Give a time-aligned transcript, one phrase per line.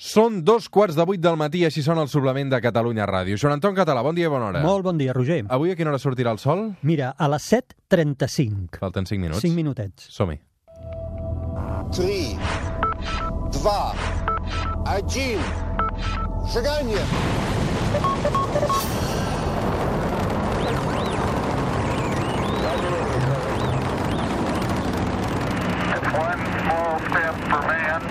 [0.00, 3.36] Són dos quarts de vuit del matí, així són el suplement de Catalunya Ràdio.
[3.36, 4.62] Joan Anton Català, bon dia i bona hora.
[4.64, 5.42] Molt bon dia, Roger.
[5.52, 6.70] Avui a quina hora sortirà el sol?
[6.82, 8.80] Mira, a les 7.35.
[8.80, 9.42] Falten 5 minuts.
[9.44, 10.08] 5 minutets.
[10.08, 10.40] Som-hi.
[11.92, 12.38] 3,
[13.52, 13.76] 2,
[14.88, 15.38] 1,
[16.56, 17.04] seganya!
[26.12, 28.02] One small step for man,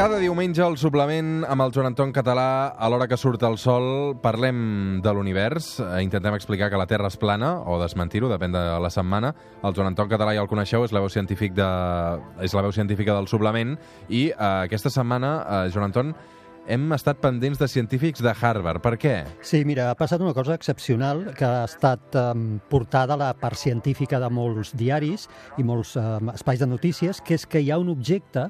[0.00, 4.14] Cada diumenge al suplement amb el Joan Anton Català, a l'hora que surt el sol,
[4.22, 5.74] parlem de l'univers.
[5.82, 9.34] Eh, Intentem explicar que la Terra és plana, o desmentir-ho, depèn de la setmana.
[9.60, 11.68] El Joan Anton Català ja el coneixeu, és la veu, científic de...
[12.40, 13.74] és la veu científica del suplement.
[14.08, 16.14] I eh, aquesta setmana, eh, Joan Anton,
[16.70, 18.80] hem estat pendents de científics de Harvard.
[18.84, 19.14] Per què?
[19.42, 23.58] Sí, mira, ha passat una cosa excepcional que ha estat um, portada a la part
[23.58, 25.26] científica de molts diaris
[25.58, 28.46] i molts um, espais de notícies, que és que hi ha un objecte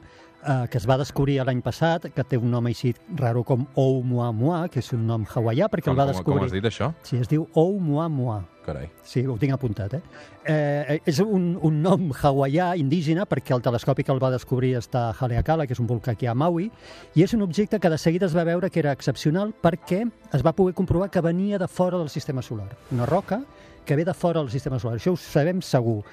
[0.47, 4.67] eh, que es va descobrir l'any passat, que té un nom així raro com Oumuamua,
[4.73, 6.49] que és un nom hawaià, perquè Com, el va com, com descobrir...
[6.49, 6.93] has dit, això?
[7.07, 8.43] Sí, es diu Oumuamua.
[8.65, 8.91] Carai.
[9.07, 10.01] Sí, ho tinc apuntat, eh?
[10.45, 15.09] eh és un, un nom hawaià indígena perquè el telescopi que el va descobrir està
[15.09, 16.69] a Haleakala, que és un volcà aquí a Maui,
[17.17, 20.45] i és un objecte que de seguida es va veure que era excepcional perquè es
[20.45, 22.69] va poder comprovar que venia de fora del sistema solar.
[22.93, 23.43] Una roca
[23.85, 25.01] que ve de fora del sistema solar.
[25.01, 26.05] Això ho sabem segur.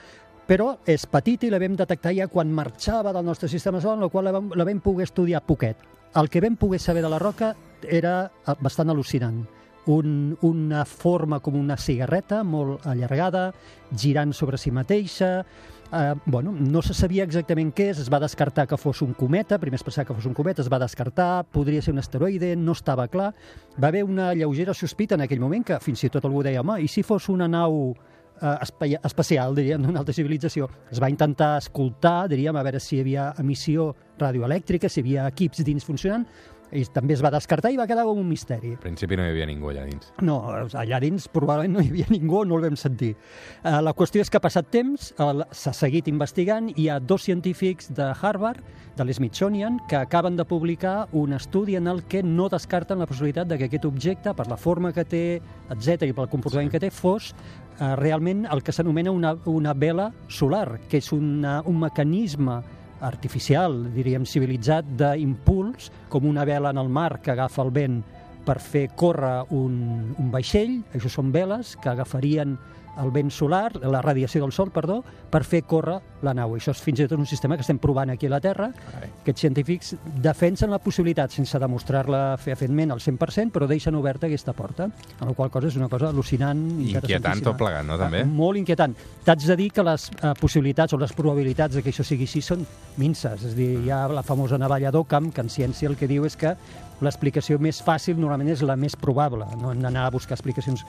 [0.47, 4.07] Però és petita i la vam detectar ja quan marxava del nostre sistema solar, en
[4.07, 5.83] la qual la vam, la vam poder estudiar poquet.
[6.15, 7.53] El que vam poder saber de la roca
[7.83, 9.43] era eh, bastant al·lucinant
[9.87, 13.51] un, una forma com una cigarreta molt allargada,
[13.91, 15.45] girant sobre si mateixa.
[15.91, 19.59] Eh, bueno, no se sabia exactament què és, es va descartar que fos un cometa,
[19.59, 22.75] primer es pensava que fos un cometa, es va descartar, podria ser un asteroide, no
[22.75, 23.33] estava clar.
[23.81, 26.81] Va haver una lleugera sospita en aquell moment que fins i tot algú deia, home,
[26.83, 27.95] i si fos una nau
[28.41, 30.69] eh, espacial, diríem, d'una altra civilització.
[30.91, 35.27] Es va intentar escoltar, diríem, a veure si hi havia emissió radioelèctrica, si hi havia
[35.31, 36.27] equips dins funcionant,
[36.75, 38.73] i també es va descartar i va quedar com un misteri.
[38.75, 40.09] Al principi no hi havia ningú allà dins.
[40.25, 40.41] No,
[40.75, 43.13] allà dins probablement no hi havia ningú, no el vam sentir.
[43.61, 46.99] Uh, la qüestió és que ha passat temps, uh, s'ha seguit investigant, i hi ha
[46.99, 48.59] dos científics de Harvard,
[48.97, 53.47] de l'Smithsonian, que acaben de publicar un estudi en el que no descarten la possibilitat
[53.47, 55.25] de que aquest objecte, per la forma que té,
[55.71, 56.71] etc i pel comportament Sí.
[56.71, 57.33] que té, fos
[57.79, 62.61] uh, realment el que s'anomena una, una vela solar, que és una, un mecanisme
[63.05, 68.01] artificial, diríem civilitzat, d'impuls, com una vela en el mar que agafa el vent
[68.47, 69.75] per fer córrer un,
[70.17, 72.55] un vaixell, això són veles que agafarien
[73.01, 76.55] el vent solar, la radiació del sol, perdó, per fer córrer la nau.
[76.57, 78.69] Això és fins i tot un sistema que estem provant aquí a la Terra.
[78.73, 79.11] Carai.
[79.21, 79.93] Aquests científics
[80.23, 85.35] defensen la possibilitat, sense demostrar-la fefaentment al 100%, però deixen oberta aquesta porta, amb la
[85.37, 88.23] qual cosa és una cosa al·lucinant, Inquietant tot plegat, no, també?
[88.25, 88.95] Eh, molt inquietant.
[89.25, 92.41] T'haig de dir que les eh, possibilitats o les probabilitats de que això sigui així
[92.45, 92.65] són
[92.97, 93.43] minces.
[93.43, 96.25] És a dir, hi ha la famosa navalla d'Occam, que en ciència el que diu
[96.25, 96.55] és que
[97.03, 100.83] l'explicació més fàcil normalment és la més probable, no hem d'anar a buscar explicacions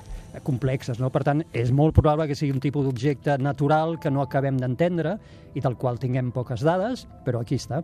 [0.46, 1.00] complexes.
[1.02, 1.10] No?
[1.12, 5.18] Per tant, és molt probable que sigui un tipus d'objecte natural que no acabem d'entendre
[5.54, 7.82] i del qual tinguem poques dades, però aquí està.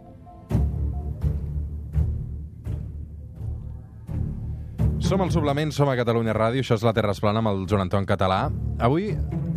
[5.05, 7.67] Som al suplement, som a Catalunya Ràdio, això és la Terra es plana amb el
[7.69, 8.47] Joan Anton Català.
[8.81, 9.11] Avui,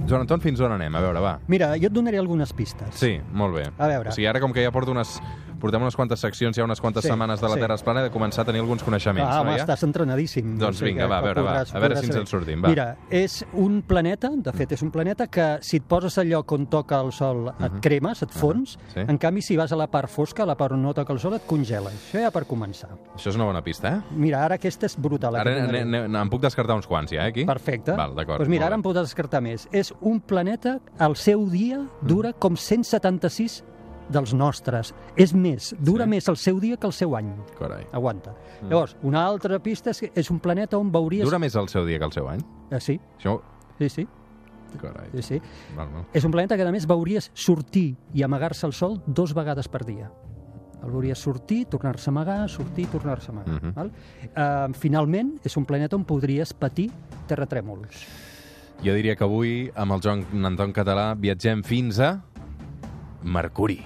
[0.08, 0.96] Joan Anton, fins on anem?
[0.96, 1.38] A veure, va.
[1.48, 2.98] Mira, jo et donaré algunes pistes.
[3.00, 3.64] Sí, molt bé.
[3.78, 4.12] A veure.
[4.12, 5.18] O sigui, ara com que ja porto unes...
[5.60, 7.60] Portem unes quantes seccions, ja unes quantes Sí, setmanes de la sí.
[7.62, 9.64] Terra es plana, he de començar a tenir alguns coneixements, Ah, home, no, ja?
[9.66, 10.58] estàs entrenadíssim.
[10.58, 11.54] Doncs vinga, va, a veure, va.
[11.64, 12.70] podràs- A veure si ens en sortim, va.
[12.70, 16.52] Mira, és un planeta, de fet, és un planeta que si et poses al lloc
[16.52, 19.00] on toca el sol et cremes, et fons, sí.
[19.00, 21.20] en canvi, si vas a la part fosca, a la part on no toca el
[21.20, 21.90] sol, et congela.
[21.90, 22.90] Això ja per començar.
[23.16, 24.02] Això és una bona pista, eh?
[24.12, 25.36] Mira, ara aquesta és brutal.
[25.36, 27.46] Ara ne, ne, ne, em puc descartar uns quants, ja, eh, aquí?
[27.46, 27.92] Perfecte.
[27.94, 28.40] Val, d'acord.
[28.40, 29.68] Doncs mira, ara em podràs descartar més.
[29.72, 33.64] És un planeta, el seu dia dura com 176
[34.10, 34.94] dels nostres.
[35.16, 36.10] És més, dura Sí.
[36.10, 37.34] més el seu dia que el seu any.
[37.60, 37.86] Carai.
[37.92, 38.34] Aguanta.
[38.70, 41.26] Llavors, una altra pista és que és un planeta on veuries...
[41.26, 42.40] Dura més el seu dia que el seu any?
[42.72, 43.40] Eh, sí, Això...
[43.80, 44.08] sí, sí,
[44.82, 45.10] Carai.
[45.16, 45.42] sí, sí.
[45.76, 46.06] Val, no.
[46.14, 49.84] És un planeta que, a més, veuries sortir i amagar-se al sol dos vegades per
[49.86, 50.12] dia.
[50.84, 53.62] El veuries sortir, tornar-se a amagar, sortir, tornar-se a amagar.
[53.64, 53.74] Mhm.
[53.74, 53.92] val?
[54.36, 56.92] Uh, finalment, és un planeta on podries patir
[57.28, 58.06] terratrèmols.
[58.84, 62.22] Jo diria que avui, amb el Joan Anton Català, viatgem fins a...
[63.28, 63.84] Mercuri.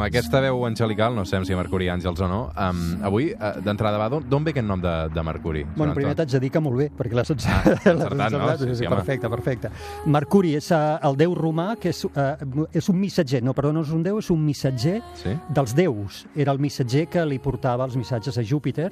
[0.00, 3.98] Amb aquesta veu angelical, no sabem si Mercuri Àngels o no, um, avui, uh, d'entrada
[4.00, 5.64] va, d'on- ve aquest nom de, de Mercuri?
[5.76, 8.56] Bueno, primer t'haig de dir que molt bé, perquè l'has Ah, encertat, no?
[8.56, 8.96] Sí, Sí, sí, home.
[8.96, 9.70] perfecte, perfecte.
[10.06, 13.82] Mercuri és uh, el déu romà, que és, uh, és un missatger, no, perdó, no
[13.82, 15.36] és un déu, és un missatger Sí?
[15.48, 16.24] dels déus.
[16.34, 18.90] Era el missatger que li portava els missatges a Júpiter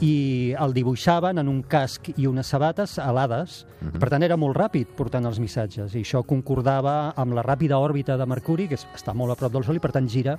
[0.00, 3.64] i el dibuixaven en un casc i unes sabates alades.
[3.80, 3.98] Mhm.
[4.00, 8.16] Per tant, era molt ràpid portant els missatges i això concordava amb la ràpida òrbita
[8.18, 10.38] de Mercuri, que està molt a prop del Sol i per tant gira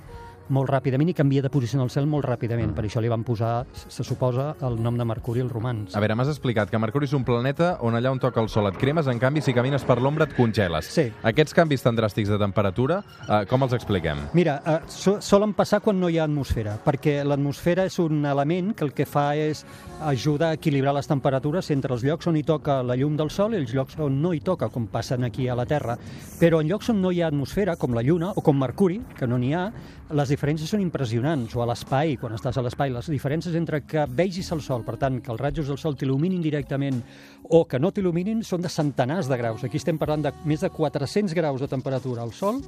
[0.50, 2.72] molt ràpidament i canvia de posició en el cel molt ràpidament.
[2.72, 2.76] Mm.
[2.76, 5.96] Per això li van posar, se suposa, el nom de Mercuri als romans.
[5.96, 8.68] A veure, m'has explicat que Mercuri és un planeta on allà on toca el sol
[8.70, 10.90] et cremes, en canvi, si camines per l'ombra et congeles.
[10.90, 11.06] Sí.
[11.30, 14.26] Aquests canvis tan dràstics de temperatura, eh, com els expliquem?
[14.34, 18.74] Mira, eh, so, solen passar quan no hi ha atmosfera, perquè l'atmosfera és un element
[18.74, 19.64] que el que fa és
[20.00, 23.54] ajudar a equilibrar les temperatures entre els llocs on hi toca la llum del sol
[23.54, 25.96] i els llocs on no hi toca, com passen aquí a la Terra.
[26.40, 29.28] Però en llocs on no hi ha atmosfera, com la Lluna o com Mercuri, que
[29.28, 29.70] no n'hi ha,
[30.10, 34.06] les diferències són impressionants, o a l'espai, quan estàs a l'espai, les diferències entre que
[34.08, 37.02] vegis el sol, per tant, que els rajos del sol t'il·luminin directament
[37.50, 39.64] o que no t'il·luminin són de centenars de graus.
[39.68, 42.62] Aquí estem parlant de més de 400 graus de temperatura al sol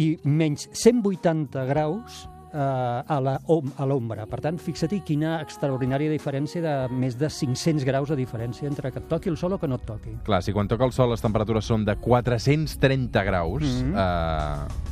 [0.00, 2.22] i menys 180 graus
[2.54, 4.24] eh, a l'ombra.
[4.30, 9.02] Per tant, fixa-t'hi quina extraordinària diferència de més de 500 graus de diferència entre que
[9.04, 10.16] et toqui el sol o que no et toqui.
[10.24, 13.92] Clar, si quan toca el sol les temperatures són de 430 graus, Mhm.
[13.92, 14.83] eh,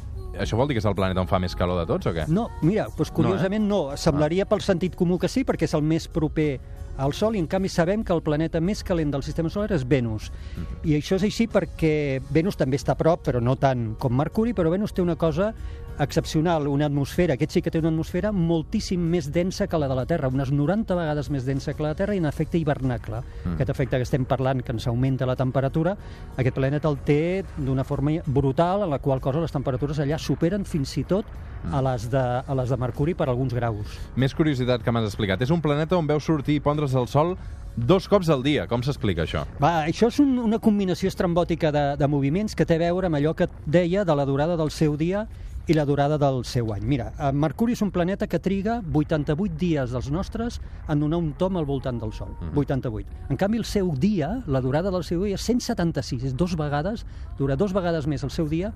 [0.43, 2.27] això vol dir que és el planeta on fa més calor de tots, o què?
[2.29, 3.97] No, mira, doncs curiosament no, Ah.
[3.97, 6.61] Semblaria pel sentit comú que sí, perquè és el més proper
[6.99, 9.87] al Sol i en canvi sabem que el planeta més calent del sistema solar és
[9.89, 10.31] Venus.
[10.57, 10.83] Mhm.
[10.85, 14.53] I això és així perquè Venus també està a prop, però no tant com Mercuri,
[14.53, 15.55] però Venus té una cosa
[16.01, 19.97] excepcional, una atmosfera, aquest sí que té una atmosfera moltíssim més densa que la de
[19.99, 23.23] la Terra, unes 90 vegades més densa que la Terra i en efecte hivernacle.
[23.45, 23.55] Mm.
[23.55, 25.97] Aquest efecte que estem parlant, que ens augmenta la temperatura,
[26.37, 30.65] aquest planeta el té d'una forma brutal, en la qual cosa les temperatures allà superen
[30.69, 31.29] fins i tot
[31.71, 33.99] a les de, a les de Mercuri per alguns graus.
[34.19, 35.43] Més curiositat que m'has explicat.
[35.45, 37.37] És un planeta on veus sortir i pondre's el sol
[37.77, 38.67] dos cops al dia.
[38.69, 39.45] Com s'explica això?
[39.63, 43.21] Va, això és un, una combinació estrambòtica de, de moviments que té a veure amb
[43.21, 45.27] allò que et deia de la durada del seu dia
[45.69, 46.83] i la durada del seu any.
[46.83, 51.33] Mira, eh, Mercuri és un planeta que triga 88 dies dels nostres en donar un
[51.39, 52.33] tom al voltant del Sol.
[52.41, 52.59] Mhm.
[52.59, 53.09] 88.
[53.31, 56.25] En canvi, el seu dia, la durada del seu dia és 176.
[56.25, 57.07] És dos vegades,
[57.39, 58.73] dura dos vegades més el seu dia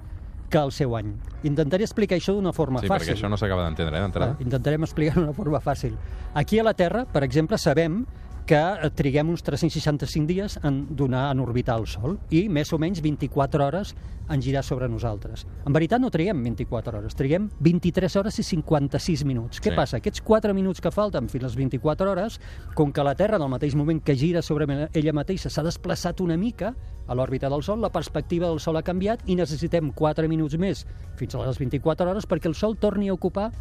[0.48, 1.12] que el seu any.
[1.42, 3.00] Intentaré explicar això d'una forma Sí, fàcil.
[3.02, 4.32] perquè això no s'acaba d'entendre, eh, d'entrada.
[4.38, 5.96] Va, intentarem explicar d'una forma fàcil.
[6.34, 8.06] Aquí a la Terra, per exemple, sabem
[8.46, 12.78] que eh, triguem uns 365 dies en donar en orbitar el Sol i més o
[12.78, 13.94] menys 24 hores
[14.30, 15.44] en girar sobre nosaltres.
[15.66, 19.60] En veritat no triguem 24 hores, triguem 23 hores i 56 minuts.
[19.60, 19.76] Què Sí.
[19.76, 19.96] passa?
[19.98, 22.40] Aquests 4 minuts que falten fins a les 24 hores,
[22.74, 26.20] com que la Terra en el mateix moment que gira sobre ella mateixa s'ha desplaçat
[26.20, 26.74] una mica
[27.06, 30.86] a l'òrbita del Sol, la perspectiva del Sol ha canviat i necessitem 4 minuts més
[31.16, 33.52] fins a les 24 hores perquè el Sol torni a ocupar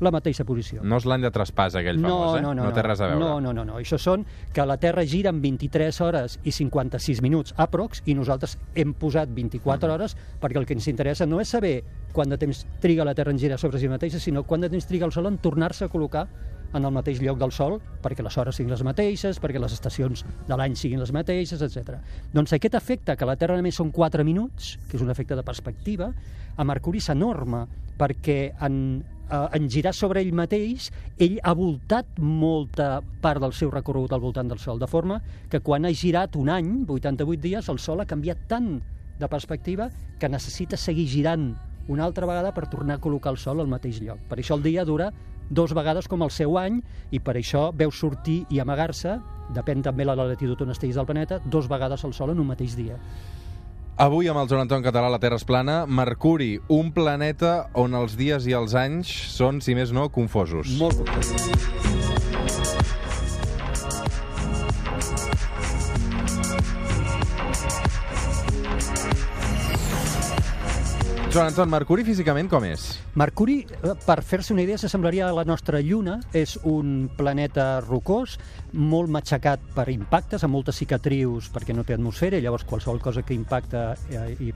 [0.00, 0.82] la mateixa posició.
[0.84, 2.42] No és l'any de traspàs, aquell famós, eh?
[2.44, 3.20] no, no, no té res a veure.
[3.22, 3.78] No, no, no, no.
[3.80, 8.58] Això són que la Terra gira en 23 hores i 56 minuts aprox i nosaltres
[8.74, 11.78] hem posat 24 hores perquè el que ens interessa no és saber
[12.16, 14.86] quant de temps triga la Terra en girar sobre si mateixa, sinó quant de temps
[14.88, 16.26] triga el Sol en tornar-se a col·locar
[16.74, 20.24] en el mateix lloc del Sol perquè les hores siguin les mateixes, perquè les estacions
[20.48, 22.00] de l'any siguin les mateixes, etc.
[22.34, 25.44] Doncs aquest efecte, que la Terra només són 4 minuts, que és un efecte de
[25.46, 26.10] perspectiva,
[26.56, 27.64] a Mercuri és enorme,
[27.96, 28.80] perquè en,
[29.30, 34.24] eh, en girar sobre ell mateix, ell ha voltat molta part del seu recorregut al
[34.24, 35.20] voltant del Sol, de forma
[35.50, 38.76] que quan ha girat un any, 88 dies, el Sol ha canviat tant
[39.18, 39.88] de perspectiva
[40.20, 41.54] que necessita seguir girant
[41.88, 44.20] una altra vegada per tornar a col·locar el Sol al mateix lloc.
[44.28, 45.12] Per això el dia dura
[45.48, 46.80] dos vegades com el seu any
[47.14, 49.20] i per això veu sortir i amagar-se,
[49.54, 52.50] depèn també de la latitud on estiguis del planeta, dos vegades el Sol en un
[52.50, 52.98] mateix dia.
[53.96, 55.76] Avui, amb el Joan Anton Català, la Terra és plana.
[55.88, 60.76] Mercuri, un planeta on els dies i els anys són, si més no, confosos.
[60.76, 62.05] Molt content.
[71.36, 72.86] Joan Anton, Mercuri físicament com és?
[73.20, 76.14] Mercuri, eh, per fer-se una idea, s'assemblaria a la nostra Lluna.
[76.32, 78.38] És un planeta rocós,
[78.72, 83.20] molt matxacat per impactes, amb moltes cicatrius perquè no té atmosfera, i llavors qualsevol cosa
[83.20, 84.54] que impacta eh, i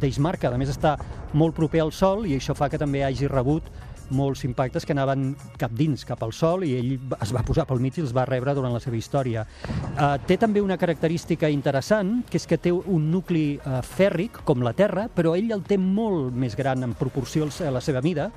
[0.00, 0.48] deix marca.
[0.48, 0.96] A més, està
[1.34, 3.68] molt proper al Sol i això fa que també hagi rebut
[4.14, 7.82] molts impactes que anaven cap dins, cap al Sol, i ell es va posar pel
[7.82, 9.44] mig i els va rebre durant la seva història.
[9.92, 14.64] Uh, té també una característica interessant, que és que té un nucli uh, fèrric, com
[14.64, 18.30] la Terra, però ell el té molt més gran en proporció a la seva mida,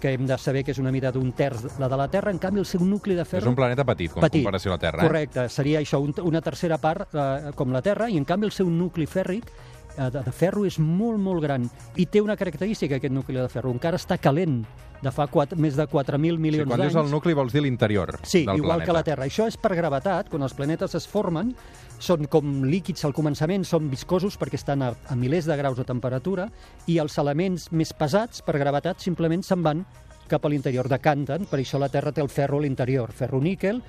[0.00, 2.38] que hem de saber que és una mida d'un terç la de la Terra, en
[2.38, 3.50] canvi el seu nucli de És ferro...
[3.50, 4.44] un planeta petit, com petit.
[4.44, 5.02] comparació a la Terra.
[5.02, 5.08] Eh?
[5.08, 8.54] Correcte, seria això, un, una tercera part eh, com la Terra, i en canvi el
[8.54, 11.68] seu nucli fèrric eh, de, de ferro és molt, molt gran.
[11.96, 14.60] I té una característica, aquest nucli de ferro, encara està calent
[15.02, 16.92] de fa 4, més de 4.000 Sí, milions quan d'anys.
[16.94, 18.86] dius el nucli vols dir l'interior Sí, del igual planeta.
[18.86, 19.24] que la Terra.
[19.26, 20.28] Això és per gravetat.
[20.30, 21.54] Quan els planetes es formen,
[21.98, 25.84] són com líquids al començament, són viscosos perquè estan a, a milers de graus de
[25.84, 26.48] temperatura
[26.86, 29.84] i els elements més pesats, per gravetat, simplement se'n van
[30.28, 33.80] cap a l'interior, decanten, per això la Terra té el ferro a l'interior, ferro-níquel,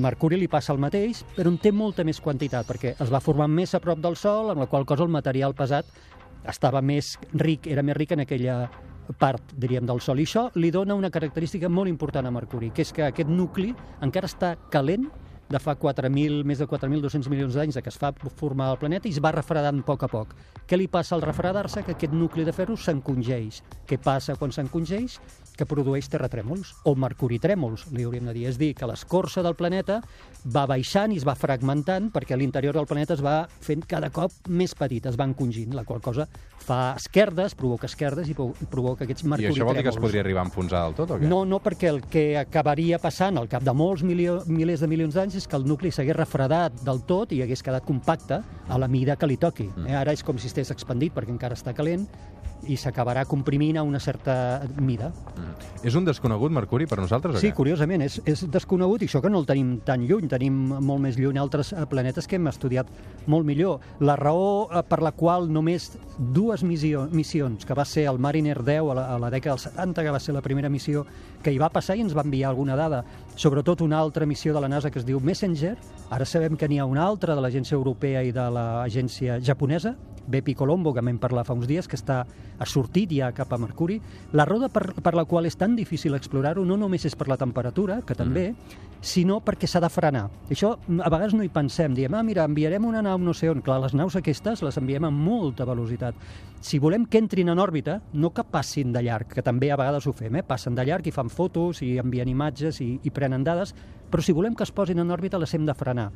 [0.00, 3.46] Mercuri li passa el mateix, però en té molta més quantitat, perquè es va formar
[3.52, 5.84] més a prop del Sol, amb la qual cosa el material pesat
[6.48, 8.70] estava més ric, era més ric en aquella
[9.18, 10.20] part, diríem, del Sol.
[10.20, 13.72] I això li dona una característica molt important a Mercuri, que és que aquest nucli
[14.00, 15.10] encara està calent
[15.52, 19.12] de fa 4.000, més de 4.200 milions d'anys que es fa formar el planeta i
[19.12, 20.32] es va refredant a poc a poc.
[20.68, 21.84] Què li passa al refredar-se?
[21.84, 23.60] Que aquest nucli de ferro s'encongeix.
[23.88, 25.18] Què passa quan s'encongeix?
[25.52, 28.46] Que produeix terratrèmols, o mercuritrèmols, li hauríem de dir.
[28.48, 30.00] És dir, que l'escorça del planeta
[30.54, 34.32] va baixant i es va fragmentant perquè l'interior del planeta es va fent cada cop
[34.48, 36.26] més petit, es va encongint, la qual cosa
[36.62, 39.58] fa esquerdes, provoca esquerdes i pro- provoca aquests I mercuritrèmols.
[39.58, 41.28] això vol dir que es podria arribar a enfonsar del tot, o què?
[41.28, 45.14] No, no, perquè el que acabaria passant al cap de molts milio, milers de milions
[45.14, 48.88] d'anys és que el nucli s'hagués refredat del tot i hagués quedat compacte a la
[48.88, 49.68] mida que li toqui.
[49.74, 49.86] Mm.
[49.90, 49.96] Eh?
[49.96, 52.06] Ara és com si estigués expandit perquè encara està calent
[52.70, 55.10] i s'acabarà comprimint a una certa mida.
[55.36, 55.86] Mm.
[55.86, 57.56] És un desconegut Mercuri per nosaltres, Sí, què?
[57.56, 61.18] curiosament, és, és desconegut i això que no el tenim tan lluny, tenim molt més
[61.18, 62.86] lluny altres eh, planetes que hem estudiat
[63.26, 63.80] molt millor.
[64.00, 68.62] La raó eh, per la qual només dues missió, missions, que va ser el Mariner
[68.62, 71.04] 10 a la, a la dècada dels 70, que va ser la primera missió
[71.42, 73.02] que hi va passar i ens va enviar alguna dada,
[73.34, 75.74] sobretot una altra missió de la NASA que es diu Messenger,
[76.10, 80.54] ara sabem que n'hi ha una altra de l'Agència Europea i de l'Agència Japonesa, Bepi
[80.54, 82.22] Colombo, que vam parlar fa uns dies, que està,
[82.62, 83.98] ha sortit ja cap a Mercuri.
[84.38, 87.38] La roda per, per la qual és tan difícil explorar-ho no només és per la
[87.40, 88.52] temperatura, que també,
[89.02, 90.28] sinó perquè s'ha de frenar.
[90.52, 93.62] Això a vegades no hi pensem, diem, ah, mira, enviarem una nau no sé on.
[93.66, 96.18] Clar, les naus aquestes les enviem amb molta velocitat.
[96.62, 100.06] Si volem que entrin en òrbita, no que passin de llarg, que també a vegades
[100.06, 100.46] ho fem, eh?
[100.46, 103.74] passen de llarg i fan fotos i envien imatges i, i prenen dades,
[104.12, 106.12] però si volem que es posin en òrbita les hem de frenar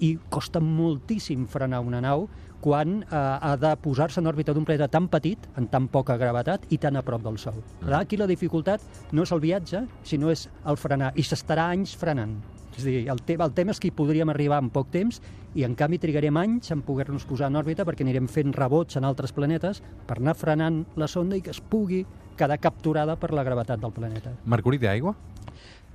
[0.00, 2.26] i costa moltíssim frenar una nau
[2.60, 6.66] quan eh, ha de posar-se en òrbita d'un planeta tan petit, en tan poca gravetat
[6.72, 7.56] i tan a prop del Sol.
[7.80, 7.92] Mm.
[7.96, 12.36] Aquí la dificultat no és el viatge, sinó és el frenar, i s'estarà anys frenant.
[12.76, 15.18] És dir, el, te el tema és que hi podríem arribar en poc temps
[15.58, 19.08] i en canvi trigarem anys en poder-nos posar en òrbita perquè anirem fent rebots en
[19.08, 22.04] altres planetes per anar frenant la sonda i que es pugui
[22.38, 24.36] quedar capturada per la gravetat del planeta.
[24.46, 25.16] Mercuri té aigua?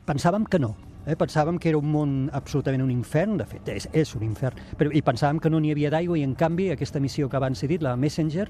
[0.06, 0.76] Pensàvem que no.
[1.06, 1.16] Eh?
[1.16, 4.92] Pensàvem que era un món absolutament un infern, de fet, és, és un infern, però,
[4.94, 7.70] i pensàvem que no n'hi havia d'aigua i, en canvi, aquesta missió que abans he
[7.72, 8.48] dit, la Messenger,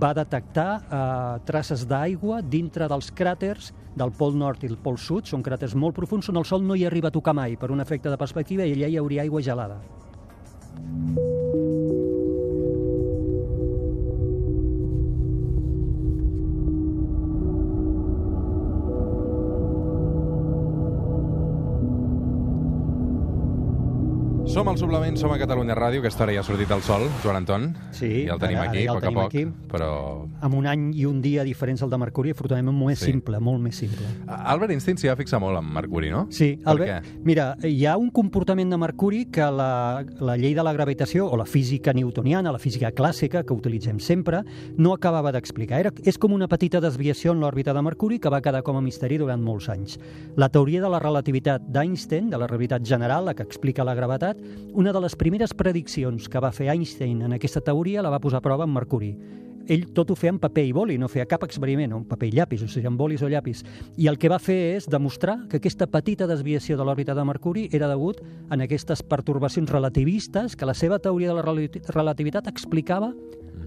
[0.00, 1.06] va detectar eh,
[1.48, 5.96] traces d'aigua dintre dels cràters del Pol Nord i el Pol Sud, són cràters molt
[5.96, 8.66] profuns, on el Sol no hi arriba a tocar mai, per un efecte de perspectiva,
[8.66, 9.80] i allà hi hauria aigua gelada.
[24.54, 27.40] Som al Suplement, som a Catalunya Ràdio, aquesta hora ja ha sortit el sol, Joan
[27.40, 27.64] Anton.
[27.90, 29.68] Sí, ja el tenim ara- aquí, ara ja a el poc a tenim poc, aquí.
[29.72, 30.28] però...
[30.46, 33.06] Amb un any i un dia diferents al de Mercuri, afortunadament molt més Sí.
[33.10, 34.06] simple, molt més simple.
[34.28, 36.28] Albert Einstein s'hi va fixar molt en Mercuri, no?
[36.30, 37.24] Sí, Per Albert, què?
[37.24, 41.36] mira, hi ha un comportament de Mercuri que la, la llei de la gravitació o
[41.36, 44.44] la física newtoniana, la física clàssica que utilitzem sempre,
[44.76, 45.80] no acabava d'explicar.
[45.80, 48.80] Era, és com una petita desviació en l'òrbita de Mercuri que va quedar com a
[48.80, 49.98] misteri durant molts anys.
[50.36, 54.38] La teoria de la relativitat d'Einstein, de la relativitat general, la que explica la gravetat,
[54.74, 58.42] una de les primeres prediccions que va fer Einstein en aquesta teoria la va posar
[58.42, 59.14] a prova en Mercuri
[59.68, 62.34] ell tot ho feia en paper i boli, no feia cap experiment, en paper i
[62.36, 63.62] llapis, o sigui, en bolis o llapis.
[63.96, 67.68] I el que va fer és demostrar que aquesta petita desviació de l'òrbita de Mercuri
[67.72, 68.20] era degut
[68.50, 73.12] en aquestes pertorbacions relativistes que la seva teoria de la relati- relativitat explicava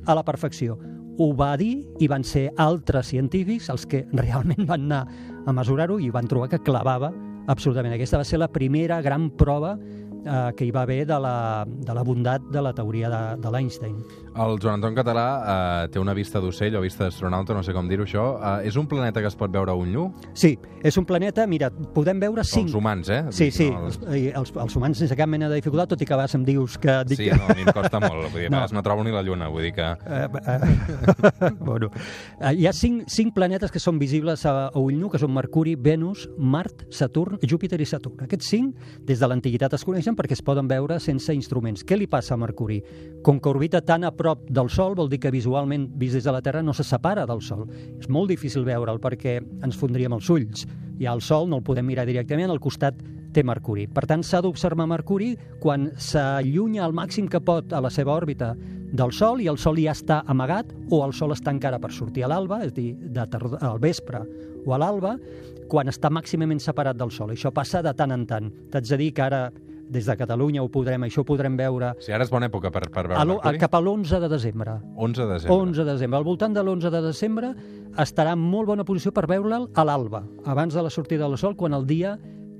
[0.05, 0.77] a la perfecció.
[1.17, 5.05] Ho va dir i van ser altres científics els que realment van anar
[5.47, 7.11] a mesurar-ho i van trobar que clavava
[7.47, 7.95] absolutament.
[7.95, 9.77] Aquesta va ser la primera gran prova
[10.25, 13.51] eh, que hi va haver de la, de la bondat de la teoria de, de
[13.53, 13.97] l'Einstein.
[14.37, 17.87] El Joan Anton Català eh, té una vista d'ocell o vista d'astronauta, no sé com
[17.89, 18.25] dir-ho això.
[18.37, 20.07] Eh, és un planeta que es pot veure a un nu?
[20.37, 20.53] Sí,
[20.85, 22.67] és un planeta, mira, podem veure cinc...
[22.69, 23.23] Els humans, eh?
[23.31, 26.13] Sí, sí, No, els, els, els humans sense cap mena de dificultat, tot i que
[26.13, 26.99] a vegades em dius que...
[27.09, 28.27] Dic Sí, no, a mi em costa molt.
[28.31, 28.61] Vull dir, No.
[28.61, 28.77] no.
[28.77, 29.87] no trobo ni la lluna, vull dir que...
[30.05, 31.89] Eh, eh, bueno,
[32.39, 35.33] eh, hi ha cinc, cinc planetes que són visibles a, a ull nu, que són
[35.33, 38.21] Mercuri, Venus, Mart, Saturn, Júpiter i Saturn.
[38.27, 41.83] Aquests cinc, des de l'antiguitat es coneixen perquè es poden veure sense instruments.
[41.83, 42.77] Què li passa a Mercuri?
[43.25, 46.31] Com que orbita tan a prop del Sol, vol dir que visualment, vist des de
[46.31, 47.65] la Terra, no se separa del Sol.
[47.99, 50.67] És molt difícil veure'l perquè ens fondríem els ulls.
[51.01, 53.01] I al Sol no el podem mirar directament, al costat
[53.33, 53.87] té Mercuri.
[53.91, 58.55] Per tant, s'ha d'observar Mercuri quan s'allunya al màxim que pot a la seva òrbita
[58.87, 62.23] del sol i el sol ja està amagat o el sol està encara per sortir
[62.23, 63.25] a l'alba, és a dir, de
[63.59, 64.23] al vespre
[64.65, 65.17] o a l'alba,
[65.67, 67.33] quan està màximament separat del sol.
[67.35, 68.47] Això passa de tant en tant.
[68.71, 69.41] T'haig de dir que ara,
[69.89, 72.85] des de Catalunya, ho podrem, això ho podrem veure sigui, ara és bona època per,
[72.91, 73.59] per veure a, lo- a, Mercuri?
[73.59, 74.77] cap a l'11 de desembre.
[74.95, 75.57] 11 de desembre.
[75.57, 76.17] 11 de desembre.
[76.17, 77.53] Al voltant de l'11 de desembre
[77.97, 81.55] estarà en molt bona posició per veure'l a l'alba, abans de la sortida del sol,
[81.55, 82.17] quan el dia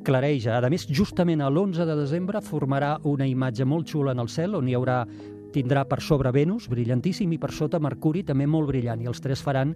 [0.08, 0.58] clareja.
[0.58, 4.56] A més, justament a l'11 de desembre formarà una imatge molt xula en el cel,
[4.56, 5.02] on hi haurà
[5.58, 9.42] tindrà per sobre Venus, brillantíssim, i per sota Mercuri, també molt brillant, i els tres
[9.44, 9.74] faran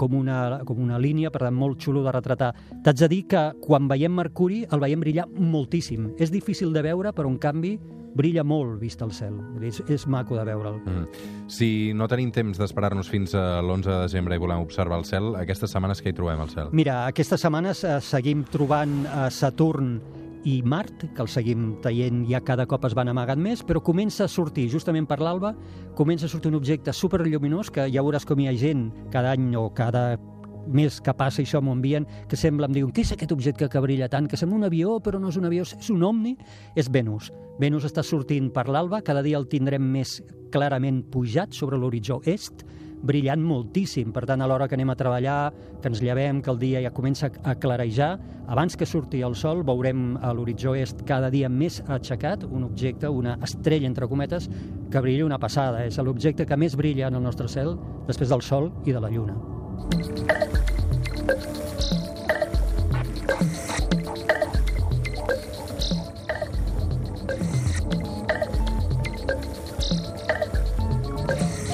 [0.00, 2.50] com una, com una línia, per tant, molt xulo de retratar.
[2.84, 6.12] T'haig de dir que quan veiem Mercuri el veiem brillar moltíssim.
[6.18, 7.76] És difícil de veure, però en canvi
[8.14, 9.36] brilla molt vist al cel.
[9.62, 10.80] És, és maco de veure'l.
[10.82, 11.26] Mm.
[11.50, 15.34] Si no tenim temps d'esperar-nos fins a l'11 de desembre i volem observar el cel,
[15.38, 16.72] aquestes setmanes que hi trobem al cel?
[16.76, 19.98] Mira, aquestes setmanes eh, seguim trobant eh, Saturn
[20.44, 24.24] i Mart, que el seguim traient ja cada cop es van amagant més, però comença
[24.24, 25.52] a sortir, justament per l'alba,
[25.98, 29.52] comença a sortir un objecte superlluminós que ja veuràs com hi ha gent cada any
[29.58, 30.14] o cada
[30.70, 33.82] mes que passa això m'ho envien, que sembla, em diuen, què és aquest objecte que
[33.82, 34.28] brilla tant?
[34.28, 36.36] Que sembla un avió, però no és un avió, és un omni,
[36.76, 37.30] és Venus.
[37.60, 40.18] Venus està sortint per l'alba, cada dia el tindrem més
[40.52, 42.64] clarament pujat sobre l'horitzó est,
[43.02, 44.12] brillant moltíssim.
[44.12, 46.92] Per tant, a l'hora que anem a treballar, que ens llevem, que el dia ja
[46.94, 48.12] comença a clarejar,
[48.50, 53.08] abans que surti el sol veurem a l'horitzó est cada dia més aixecat un objecte,
[53.08, 54.50] una estrella, entre cometes,
[54.90, 55.84] que brilla una passada.
[55.86, 57.76] És l'objecte que més brilla en el nostre cel
[58.06, 60.49] després del sol i de la lluna.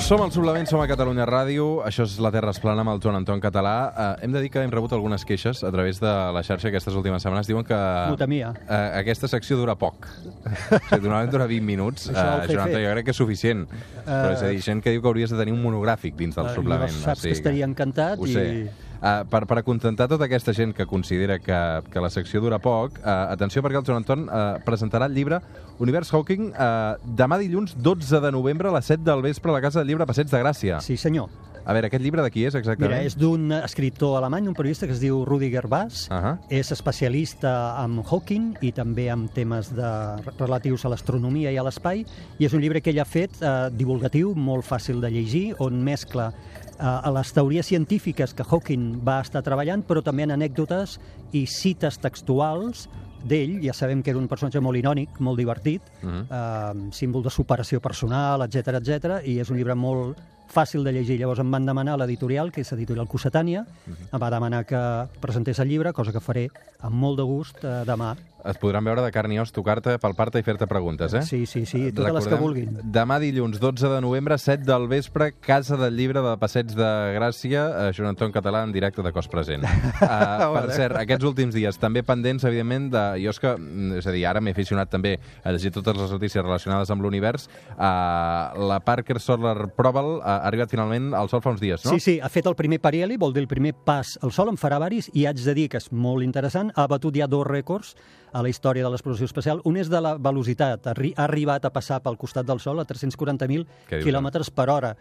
[0.06, 3.00] Som al Suplement, som a Catalunya Ràdio, això és La Terra es plana amb el
[3.02, 3.72] Joan Anton Català.
[3.90, 6.94] Uh, hem de dir que hem rebut algunes queixes a través de la xarxa aquestes
[6.94, 7.48] últimes setmanes.
[7.50, 7.74] Diuen que
[8.12, 8.52] M'ho temia.
[8.68, 10.06] uh, aquesta secció dura poc.
[10.06, 12.06] o sigui, normalment dura 20 minuts.
[12.12, 13.66] Uh, Joan Anton, jo crec que és suficient.
[14.06, 16.52] Però és a dir, gent que diu que hauries de tenir un monogràfic dins del
[16.52, 16.86] Eh, suplement.
[16.94, 18.68] jo saps que estaria encantat i-.
[19.06, 21.58] Uh, per, per acontentar tota aquesta gent que considera que,
[21.92, 25.38] que la secció dura poc, uh, atenció perquè el Joan Anton uh, presentarà el llibre
[25.78, 29.62] Univers Hawking uh, demà dilluns 12 de novembre a les 7 del vespre a la
[29.62, 30.80] Casa del Llibre Passeig de Gràcia.
[30.82, 31.30] Sí, senyor.
[31.66, 32.92] A veure, aquest llibre de qui és exactament?
[32.92, 36.04] Mira, és d'un escriptor alemany, un periodista que es diu Rudiger Bass.
[36.14, 36.36] Ahà.
[36.54, 37.50] És especialista
[37.82, 39.90] en Hawking i també en temes de,
[40.38, 42.04] relatius a l'astronomia i a l'espai.
[42.38, 45.82] I és un llibre que ell ha fet eh, divulgatiu, molt fàcil de llegir, on
[45.82, 46.30] mescla
[46.78, 50.98] a les teories científiques que Hawking va estar treballant, però també en anècdotes
[51.32, 52.88] i cites textuals
[53.26, 56.26] d'ell, ja sabem que era un personatge molt irònic, molt divertit, Mhm.
[56.30, 60.18] eh, símbol de superació personal, etc etc i és un llibre molt
[60.52, 61.18] fàcil de llegir.
[61.20, 64.80] Llavors em van demanar l'editorial, que és editorial Cossetània, em va demanar que
[65.20, 66.48] presentés el llibre, cosa que faré
[66.86, 68.14] amb molt de gust eh, demà.
[68.46, 71.22] Es podran veure de carn i os, tocar-te, palpar-te i fer-te preguntes, eh?
[71.26, 72.92] Sí, sí, sí, totes les que Recordem, vulguin.
[72.94, 77.64] Demà dilluns, 12 de novembre, 7 del vespre, Casa del Llibre de Passeig de Gràcia,
[77.66, 79.66] eh, Joan Anton Català en directe de cos present.
[79.66, 83.04] uh, per cert, aquests últims dies també pendents, evidentment, de...
[83.24, 86.14] Jo és que, mm, és a dir, ara m'he aficionat també a llegir totes les
[86.14, 87.48] notícies relacionades amb l'univers.
[87.74, 91.94] Uh, la Parker Solar Probe uh, ha arribat finalment al Sol fa uns dies, no?
[91.94, 94.60] Sí, sí, ha fet el primer parieli, vol dir el primer pas al sol, en
[94.60, 97.94] farà varis, i haig de dir que és molt interessant, ha batut ja dos rècords
[98.36, 99.62] a la història de l'exploració espacial.
[99.64, 102.82] Un és de la velocitat, ha, arri ha arribat a passar pel costat del Sol
[102.82, 104.94] a 340.000 Què dius, quilòmetres per hora.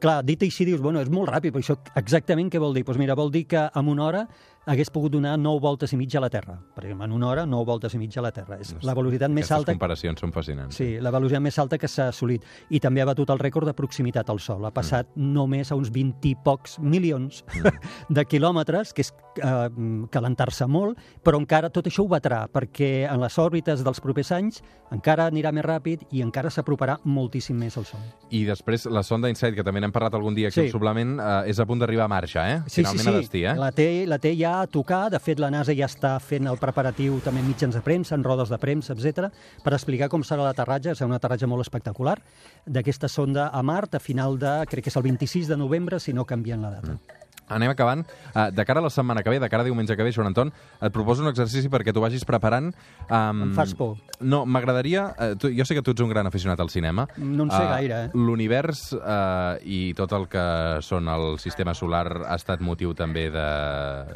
[0.00, 2.84] Clar, dit així dius, bueno, és molt ràpid, però això exactament què vol dir?
[2.88, 4.24] Doncs mira, vol dir que en una hora
[4.66, 6.58] hagués pogut donar 9 voltes i mitja a la Terra.
[6.74, 8.58] Per exemple, en una hora, 9 voltes i mitja a la Terra.
[8.60, 10.76] És la velocitat més Aquestes alta comparacions són fascinants.
[10.76, 12.44] Sí, la velocitat més alta que s'ha assolit.
[12.68, 14.64] I també ha batut el rècord de proximitat al Sol.
[14.68, 15.32] Ha passat mm.
[15.32, 17.90] només a uns 20 i pocs milions mm.
[18.18, 19.70] de quilòmetres, que és eh,
[20.12, 24.60] calentar-se molt, però encara tot això ho batrà, perquè en les òrbites dels propers anys
[24.92, 28.04] encara anirà més ràpid i encara s'aproparà moltíssim més al Sol.
[28.30, 30.66] I després la sonda InSight, que també n'hem parlat algun dia aquí Sí.
[30.68, 32.62] al suplement, eh, és a punt d'arribar a marxa, eh?
[32.66, 33.14] Sí, Finalment sí, sí.
[33.14, 33.54] a destí, eh?
[33.56, 35.04] La té, la té ja a tocar.
[35.12, 38.26] De fet, la NASA ja està fent el preparatiu també en mitjans de premsa, en
[38.26, 39.30] rodes de premsa, etc,
[39.64, 40.96] per explicar com serà l'aterratge.
[40.96, 42.18] Serà un aterratge molt espectacular
[42.66, 46.16] d'aquesta sonda a Mart a final de, crec que és el 26 de novembre, si
[46.16, 47.19] no canvien la data.
[47.50, 48.04] Anem acabant.
[48.34, 50.30] Uh, de cara a la setmana que ve, de cara a diumenge que ve, Joan
[50.30, 52.70] Anton, et proposo un exercici perquè tu vagis preparant...
[53.10, 53.98] Um, Em fas por.
[54.20, 55.08] No, m'agradaria...
[55.18, 57.06] Uh, tu, jo sé que tu ets un gran aficionat al cinema.
[57.18, 58.10] No en sé Ah, gaire, eh?
[58.14, 60.44] L'univers uh, i tot el que
[60.86, 63.48] són el sistema solar ha estat motiu també de,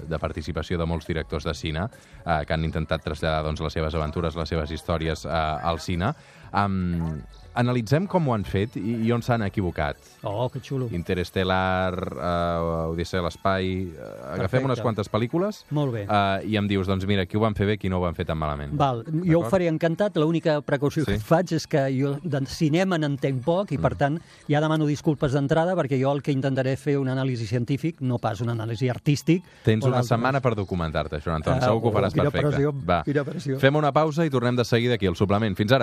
[0.09, 3.94] de participació de molts directors de cine uh, que han intentat traslladar doncs, les seves
[3.99, 6.12] aventures, les seves històries uh, al cine.
[6.54, 7.22] Um,
[7.54, 9.98] analitzem com ho han fet i, i on s'han equivocat.
[10.26, 10.88] Oh, que xulo.
[10.90, 13.68] Interestelar, uh, Odissea a l'espai...
[13.94, 14.64] Uh, agafem Perfecte.
[14.66, 16.02] unes quantes pel·lícules Molt bé.
[16.08, 18.14] uh, i em dius, doncs mira, qui ho van fer bé, qui no ho van
[18.16, 18.74] fer tan malament.
[18.78, 20.16] Val, jo ho faré encantat.
[20.18, 21.12] L'única precaució Sí.
[21.12, 24.18] que faig és que jo de cinema n'entenc poc i, per tant,
[24.50, 28.40] ja demano disculpes d'entrada perquè jo el que intentaré fer un anàlisi científic, no pas
[28.40, 29.42] un anàlisi artístic.
[29.64, 31.58] Tens una setmana per documentar-te, això, Anton.
[31.58, 32.48] Ah, Segur que ho oh, faràs perfecte.
[32.48, 33.02] pressió, Va.
[33.60, 35.54] Fem una pausa i tornem de seguida aquí al suplement.
[35.56, 35.82] Fins ara.